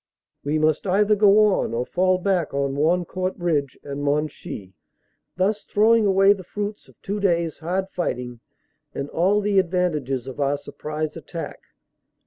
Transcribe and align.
We 0.43 0.57
must 0.57 0.87
either 0.87 1.15
go 1.15 1.37
on 1.53 1.75
or 1.75 1.85
fall 1.85 2.17
back 2.17 2.55
on 2.55 2.75
Wancourt 2.75 3.35
Ridge 3.37 3.77
and 3.83 4.01
Monchy. 4.01 4.73
thus 5.37 5.61
throwing 5.61 6.07
away 6.07 6.33
the 6.33 6.43
fruits 6.43 6.87
of 6.87 6.99
two 7.03 7.19
days 7.19 7.59
hard 7.59 7.87
fighting 7.91 8.39
and 8.95 9.11
all 9.11 9.41
the 9.41 9.59
advantages 9.59 10.25
of 10.25 10.39
our 10.39 10.57
surprise 10.57 11.15
attack. 11.15 11.59